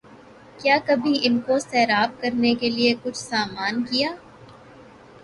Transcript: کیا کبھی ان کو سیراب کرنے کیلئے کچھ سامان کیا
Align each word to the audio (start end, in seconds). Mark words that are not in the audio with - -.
کیا 0.59 0.77
کبھی 0.85 1.13
ان 1.23 1.37
کو 1.39 1.57
سیراب 1.59 2.19
کرنے 2.21 2.53
کیلئے 2.55 2.93
کچھ 3.03 3.17
سامان 3.17 3.83
کیا 3.85 4.09